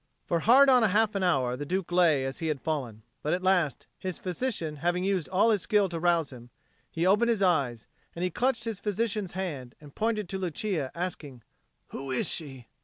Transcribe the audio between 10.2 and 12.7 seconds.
to Lucia, asking, "Who is she?"